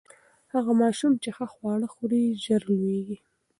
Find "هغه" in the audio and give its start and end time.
0.53-0.71